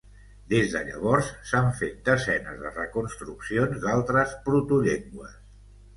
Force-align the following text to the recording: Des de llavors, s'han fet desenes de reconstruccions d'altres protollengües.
Des 0.53 0.71
de 0.75 0.79
llavors, 0.87 1.27
s'han 1.49 1.69
fet 1.81 2.01
desenes 2.09 2.57
de 2.63 2.73
reconstruccions 2.79 3.79
d'altres 3.85 4.35
protollengües. 4.49 5.37